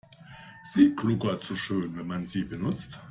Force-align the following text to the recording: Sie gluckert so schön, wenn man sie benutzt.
Sie 0.63 0.95
gluckert 0.95 1.43
so 1.43 1.53
schön, 1.55 1.95
wenn 1.95 2.07
man 2.07 2.25
sie 2.25 2.43
benutzt. 2.43 2.97